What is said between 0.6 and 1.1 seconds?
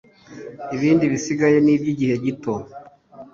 ibindi